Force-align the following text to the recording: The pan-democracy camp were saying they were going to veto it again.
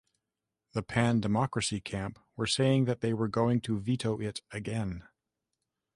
The 0.71 0.81
pan-democracy 0.81 1.79
camp 1.79 2.17
were 2.35 2.47
saying 2.47 2.85
they 2.85 3.13
were 3.13 3.27
going 3.27 3.61
to 3.61 3.79
veto 3.79 4.19
it 4.19 4.41
again. 4.49 5.07